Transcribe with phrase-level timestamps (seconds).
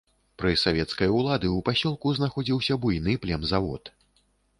[0.43, 3.93] Пры савецкай улады ў пасёлку знаходзіўся буйны племзавод.